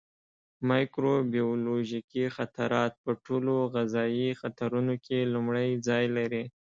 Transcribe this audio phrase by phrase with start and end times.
[0.69, 6.43] مایکروبیولوژیکي خطرات په ټولو غذایي خطرونو کې لومړی ځای لري.